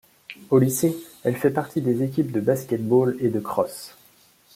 [0.49, 3.95] Au lycée, elle fait partie des équipes de basketball et de crosse.